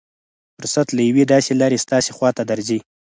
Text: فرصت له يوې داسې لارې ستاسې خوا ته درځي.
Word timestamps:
فرصت 0.57 0.87
له 0.95 1.01
يوې 1.09 1.23
داسې 1.33 1.51
لارې 1.61 1.77
ستاسې 1.85 2.11
خوا 2.15 2.29
ته 2.37 2.43
درځي. 2.51 2.79